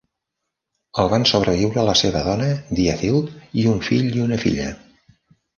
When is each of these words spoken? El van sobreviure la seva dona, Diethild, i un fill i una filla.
El 1.03 1.11
van 1.11 1.27
sobreviure 1.31 1.83
la 1.89 1.95
seva 2.01 2.23
dona, 2.29 2.49
Diethild, 2.81 3.31
i 3.65 3.69
un 3.77 3.85
fill 3.91 4.11
i 4.21 4.27
una 4.29 4.45
filla. 4.47 4.73